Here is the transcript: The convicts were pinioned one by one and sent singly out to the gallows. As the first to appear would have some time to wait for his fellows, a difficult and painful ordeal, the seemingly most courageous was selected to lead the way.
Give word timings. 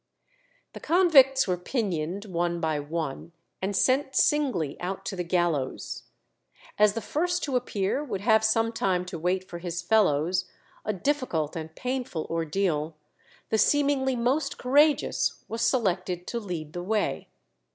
The 0.73 0.79
convicts 0.79 1.47
were 1.47 1.57
pinioned 1.57 2.25
one 2.25 2.59
by 2.59 2.79
one 2.79 3.33
and 3.61 3.75
sent 3.75 4.15
singly 4.15 4.75
out 4.81 5.05
to 5.05 5.15
the 5.15 5.23
gallows. 5.23 6.05
As 6.79 6.93
the 6.93 7.01
first 7.03 7.43
to 7.43 7.55
appear 7.55 8.03
would 8.03 8.21
have 8.21 8.43
some 8.43 8.71
time 8.71 9.05
to 9.05 9.19
wait 9.19 9.47
for 9.47 9.59
his 9.59 9.83
fellows, 9.83 10.45
a 10.83 10.91
difficult 10.91 11.55
and 11.55 11.75
painful 11.75 12.25
ordeal, 12.31 12.95
the 13.49 13.59
seemingly 13.59 14.15
most 14.15 14.57
courageous 14.57 15.45
was 15.47 15.61
selected 15.61 16.25
to 16.25 16.39
lead 16.39 16.73
the 16.73 16.81
way. 16.81 17.29